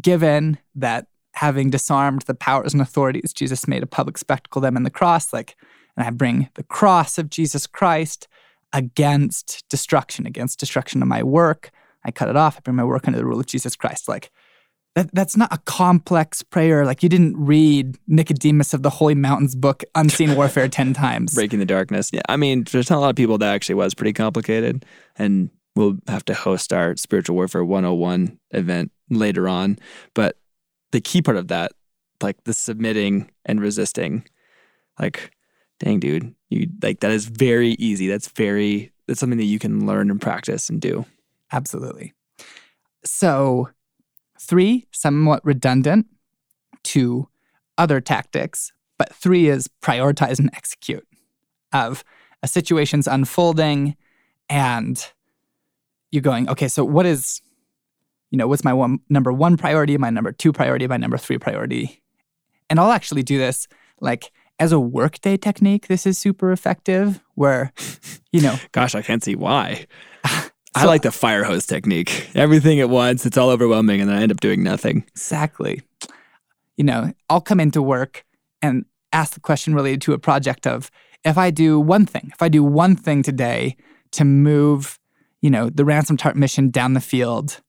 [0.00, 4.76] given that having disarmed the powers and authorities, Jesus made a public spectacle of them
[4.76, 5.56] in the cross, like,
[5.96, 8.28] and I bring the cross of Jesus Christ
[8.72, 11.70] against destruction, against destruction of my work.
[12.04, 12.56] I cut it off.
[12.56, 14.08] I bring my work under the rule of Jesus Christ.
[14.08, 14.30] Like,
[14.94, 16.84] that, that's not a complex prayer.
[16.84, 21.34] Like you didn't read Nicodemus of the Holy Mountains book, Unseen Warfare, 10 times.
[21.34, 22.10] Breaking the darkness.
[22.12, 22.20] Yeah.
[22.28, 24.84] I mean, there's not a lot of people that actually was pretty complicated.
[25.16, 29.78] And we'll have to host our Spiritual Warfare 101 event later on.
[30.14, 30.36] But
[30.92, 31.72] the key part of that,
[32.22, 34.24] like the submitting and resisting,
[34.98, 35.32] like,
[35.80, 38.06] dang, dude, you like that is very easy.
[38.06, 41.04] That's very, that's something that you can learn and practice and do.
[41.52, 42.14] Absolutely.
[43.04, 43.68] So,
[44.42, 46.06] Three, somewhat redundant
[46.82, 47.28] to
[47.78, 51.06] other tactics, but three is prioritize and execute
[51.72, 52.02] of
[52.42, 53.96] a situation's unfolding
[54.50, 55.12] and
[56.10, 57.40] you're going, okay, so what is,
[58.32, 61.38] you know, what's my one number one priority, my number two priority, my number three
[61.38, 62.02] priority?
[62.70, 63.68] And I'll actually do this
[64.00, 65.86] like as a workday technique.
[65.86, 67.74] This is super effective where,
[68.32, 69.86] you know, gosh, I can't see why.
[70.74, 72.30] I like the fire hose technique.
[72.34, 75.04] Everything at once, it's all overwhelming, and then I end up doing nothing.
[75.08, 75.82] Exactly.
[76.78, 78.24] You know, I'll come into work
[78.62, 80.90] and ask the question related to a project of
[81.26, 83.76] if I do one thing, if I do one thing today
[84.12, 84.98] to move,
[85.42, 87.60] you know, the Ransomed Heart mission down the field,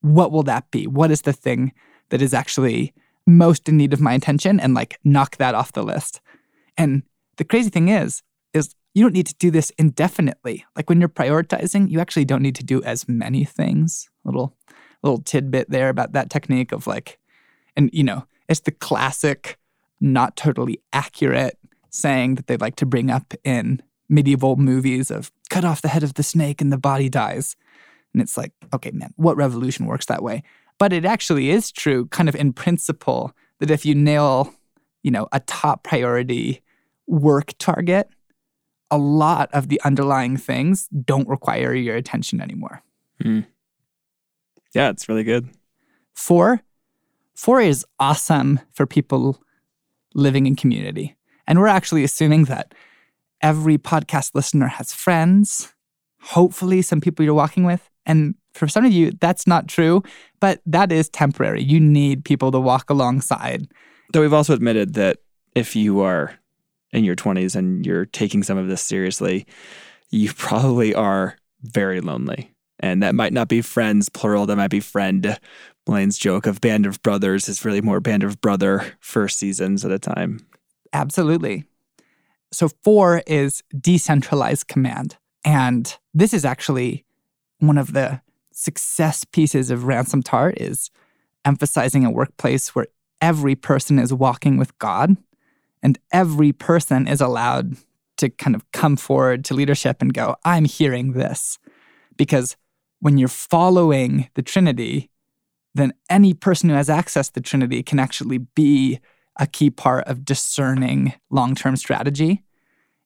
[0.00, 0.86] what will that be?
[0.86, 1.72] What is the thing
[2.10, 2.94] that is actually
[3.26, 6.20] most in need of my attention and like knock that off the list?
[6.76, 7.02] And
[7.36, 10.64] the crazy thing is, is you don't need to do this indefinitely.
[10.74, 14.08] Like when you're prioritizing, you actually don't need to do as many things.
[14.24, 14.56] Little
[15.02, 17.18] little tidbit there about that technique of like,
[17.76, 19.58] and you know, it's the classic,
[20.00, 21.58] not totally accurate
[21.90, 26.02] saying that they like to bring up in medieval movies of cut off the head
[26.02, 27.56] of the snake and the body dies.
[28.12, 30.42] And it's like, okay, man, what revolution works that way?
[30.78, 34.54] But it actually is true, kind of in principle, that if you nail,
[35.02, 36.62] you know, a top priority
[37.06, 38.08] work target,
[38.90, 42.82] a lot of the underlying things don't require your attention anymore.
[43.22, 43.46] Mm.
[44.74, 45.48] Yeah, it's really good.
[46.14, 46.62] Four,
[47.34, 49.42] four is awesome for people
[50.14, 51.16] living in community.
[51.46, 52.74] And we're actually assuming that
[53.42, 55.74] every podcast listener has friends,
[56.20, 57.89] hopefully, some people you're walking with.
[58.06, 60.02] And for some of you, that's not true,
[60.40, 61.62] but that is temporary.
[61.62, 63.68] You need people to walk alongside.
[64.12, 65.18] Though we've also admitted that
[65.54, 66.34] if you are
[66.92, 69.46] in your 20s and you're taking some of this seriously,
[70.10, 72.52] you probably are very lonely.
[72.80, 75.38] And that might not be friends, plural, that might be friend.
[75.84, 79.90] Blaine's joke of band of brothers is really more band of brother for seasons at
[79.90, 80.46] a time.
[80.92, 81.64] Absolutely.
[82.52, 85.16] So, four is decentralized command.
[85.44, 87.04] And this is actually
[87.60, 88.20] one of the
[88.52, 90.90] success pieces of Ransomed Heart is
[91.44, 92.88] emphasizing a workplace where
[93.20, 95.16] every person is walking with God
[95.82, 97.76] and every person is allowed
[98.18, 101.58] to kind of come forward to leadership and go, I'm hearing this.
[102.16, 102.56] Because
[103.00, 105.10] when you're following the Trinity,
[105.74, 109.00] then any person who has access to the Trinity can actually be
[109.38, 112.44] a key part of discerning long term strategy.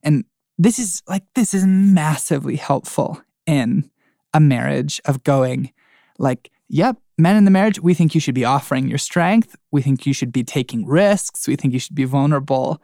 [0.03, 0.25] And
[0.57, 3.89] this is like, this is massively helpful in
[4.35, 5.71] a marriage of going,
[6.19, 9.55] like, yep, men in the marriage, we think you should be offering your strength.
[9.71, 11.47] We think you should be taking risks.
[11.47, 12.81] We think you should be vulnerable.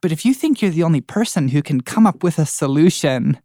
[0.00, 3.40] But if you think you're the only person who can come up with a solution,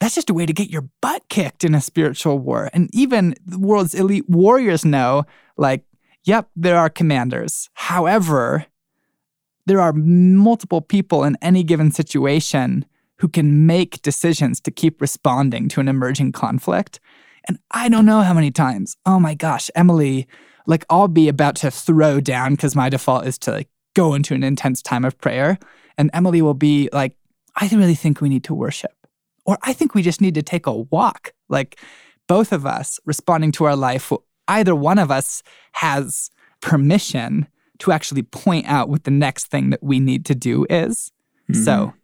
[0.00, 2.68] that's just a way to get your butt kicked in a spiritual war.
[2.74, 5.24] And even the world's elite warriors know,
[5.56, 5.84] like,
[6.24, 7.70] yep, there are commanders.
[7.72, 8.66] However,
[9.64, 12.84] there are multiple people in any given situation
[13.22, 16.98] who can make decisions to keep responding to an emerging conflict.
[17.46, 20.26] And I don't know how many times, oh my gosh, Emily,
[20.66, 24.34] like I'll be about to throw down because my default is to like go into
[24.34, 25.56] an intense time of prayer.
[25.96, 27.16] And Emily will be like,
[27.54, 29.06] I really think we need to worship.
[29.44, 31.32] Or I think we just need to take a walk.
[31.48, 31.78] Like
[32.26, 34.12] both of us responding to our life,
[34.48, 35.44] either one of us
[35.74, 36.28] has
[36.60, 37.46] permission
[37.78, 41.12] to actually point out what the next thing that we need to do is.
[41.48, 41.62] Mm-hmm.
[41.62, 41.94] So,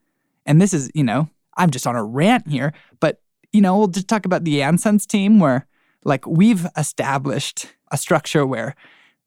[0.48, 3.20] and this is, you know, I'm just on a rant here, but
[3.52, 5.66] you know, we'll just talk about the Ansense team where
[6.04, 8.74] like we've established a structure where,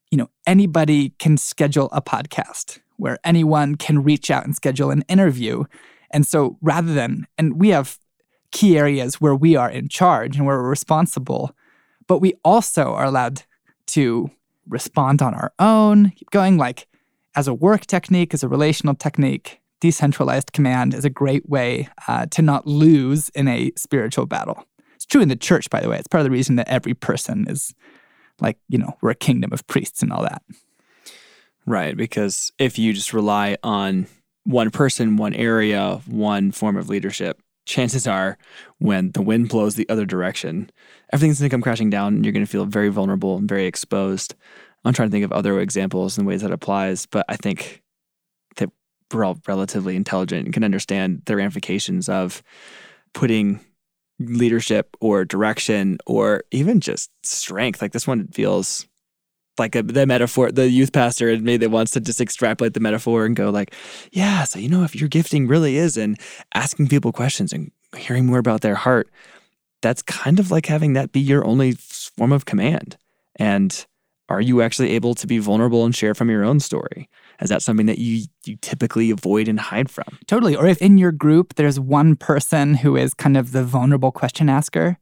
[0.09, 5.03] you know, anybody can schedule a podcast, where anyone can reach out and schedule an
[5.07, 5.63] interview.
[6.11, 7.97] And so rather than, and we have
[8.51, 11.55] key areas where we are in charge and where we're responsible,
[12.07, 13.43] but we also are allowed
[13.87, 14.29] to
[14.67, 16.87] respond on our own, keep going like
[17.35, 19.60] as a work technique, as a relational technique.
[19.81, 24.65] Decentralized command is a great way uh, to not lose in a spiritual battle.
[24.95, 25.97] It's true in the church, by the way.
[25.97, 27.73] It's part of the reason that every person is
[28.39, 30.43] like, you know, we're a kingdom of priests and all that.
[31.65, 31.97] Right.
[31.97, 34.07] Because if you just rely on
[34.43, 38.37] one person, one area, one form of leadership, chances are
[38.79, 40.69] when the wind blows the other direction,
[41.13, 43.65] everything's going to come crashing down and you're going to feel very vulnerable and very
[43.65, 44.35] exposed.
[44.83, 47.80] I'm trying to think of other examples and ways that applies, but I think
[49.13, 52.43] we're all relatively intelligent and can understand the ramifications of
[53.13, 53.59] putting
[54.19, 57.81] leadership or direction or even just strength.
[57.81, 58.87] Like this one feels
[59.57, 62.79] like a, the metaphor the youth pastor had made that wants to just extrapolate the
[62.79, 63.73] metaphor and go like
[64.11, 66.15] yeah so you know if your gifting really is in
[66.53, 69.09] asking people questions and hearing more about their heart
[69.81, 72.97] that's kind of like having that be your only form of command
[73.35, 73.85] and
[74.29, 77.09] are you actually able to be vulnerable and share from your own story
[77.41, 80.55] is that something that you you typically avoid and hide from Totally.
[80.55, 84.49] Or if in your group there's one person who is kind of the vulnerable question
[84.49, 84.97] asker,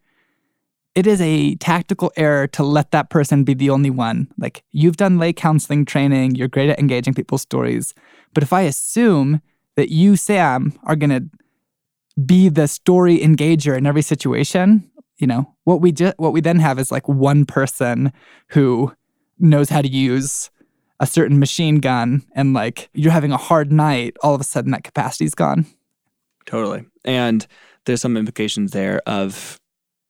[0.96, 4.28] it is a tactical error to let that person be the only one.
[4.38, 7.94] Like you've done lay counseling training, you're great at engaging people's stories.
[8.34, 9.42] But if I assume
[9.76, 11.30] that you, Sam, are going to
[12.26, 16.60] be the story engager in every situation, you know, what we just what we then
[16.60, 18.12] have is like one person
[18.50, 18.94] who
[19.38, 20.50] knows how to use
[21.00, 24.72] a certain machine gun and like you're having a hard night, all of a sudden
[24.72, 25.66] that capacity's gone.
[26.46, 26.86] Totally.
[27.06, 27.46] And
[27.86, 29.60] there's some implications there of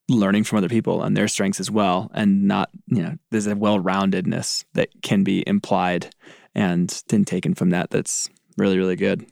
[0.08, 2.10] learning from other people and their strengths as well.
[2.14, 6.14] And not, you know, there's a well roundedness that can be implied
[6.54, 9.26] and then taken from that that's really, really good.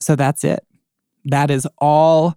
[0.00, 0.66] So that's it.
[1.26, 2.36] That is all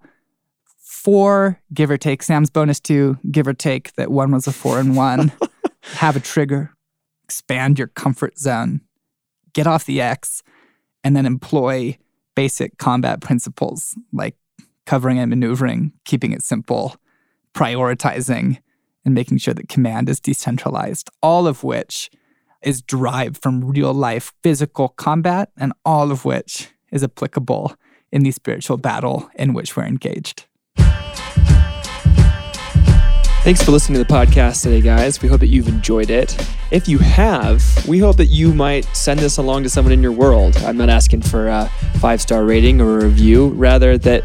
[0.77, 2.21] four, give or take.
[2.21, 5.31] Sam's bonus two, give or take that one was a four and one.
[5.81, 6.74] Have a trigger,
[7.25, 8.81] expand your comfort zone,
[9.53, 10.43] get off the X,
[11.03, 11.97] and then employ
[12.35, 14.35] basic combat principles like
[14.85, 16.95] covering and maneuvering, keeping it simple,
[17.55, 18.59] prioritizing,
[19.03, 22.11] and making sure that command is decentralized, all of which
[22.61, 27.75] is derived from real life physical combat, and all of which is applicable
[28.11, 30.45] in the spiritual battle in which we're engaged.
[33.45, 35.21] Thanks for listening to the podcast today, guys.
[35.21, 36.35] We hope that you've enjoyed it.
[36.71, 40.13] If you have, we hope that you might send this along to someone in your
[40.13, 40.57] world.
[40.57, 41.69] I'm not asking for a
[41.99, 44.23] five star rating or a review, rather, that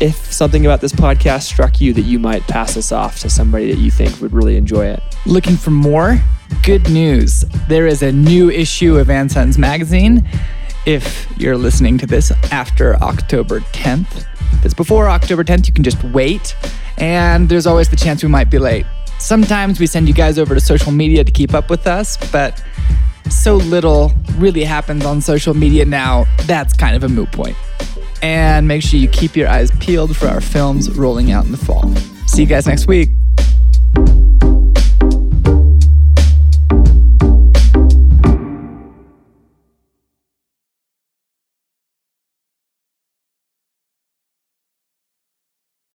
[0.00, 3.70] if something about this podcast struck you, that you might pass this off to somebody
[3.70, 5.04] that you think would really enjoy it.
[5.24, 6.20] Looking for more?
[6.64, 7.44] Good news.
[7.68, 10.28] There is a new issue of Ansons magazine.
[10.84, 15.84] If you're listening to this after October 10th, if it's before October 10th, you can
[15.84, 16.56] just wait.
[16.96, 18.86] And there's always the chance we might be late.
[19.18, 22.62] Sometimes we send you guys over to social media to keep up with us, but
[23.30, 27.56] so little really happens on social media now, that's kind of a moot point.
[28.22, 31.58] And make sure you keep your eyes peeled for our films rolling out in the
[31.58, 31.92] fall.
[32.26, 33.10] See you guys next week.